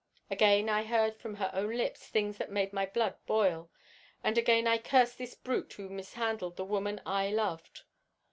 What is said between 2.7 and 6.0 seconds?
my blood boil, and again I cursed this brute who